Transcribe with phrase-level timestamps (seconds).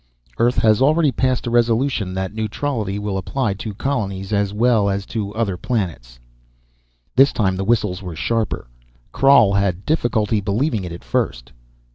[0.39, 5.05] "Earth has already passed a resolution that neutrality will apply to colonies as well as
[5.05, 6.17] to other planets!"
[7.15, 8.65] This time the whistles were sharper.
[9.13, 11.51] Krhal had difficulty believing it at first.